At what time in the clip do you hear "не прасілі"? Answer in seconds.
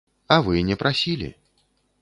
0.71-1.29